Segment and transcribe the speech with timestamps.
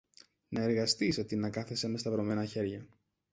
[0.49, 2.85] Να εργαστείς αντί να κάθεσαι με σταυρωμένα χέρια!